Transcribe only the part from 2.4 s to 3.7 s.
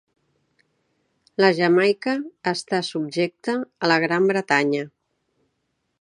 està subjecta